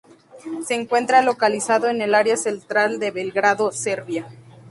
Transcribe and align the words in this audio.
Se 0.65 0.73
encuentra 0.73 1.21
localizado 1.21 1.85
en 1.87 2.01
el 2.01 2.15
área 2.15 2.35
central 2.35 2.97
de 2.97 3.11
Belgrado, 3.11 3.71
Serbia. 3.71 4.27